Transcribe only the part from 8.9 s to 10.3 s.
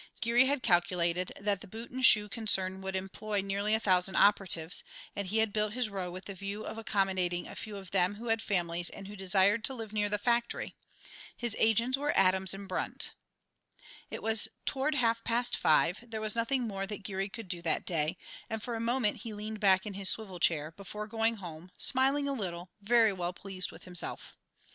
who desired to live near the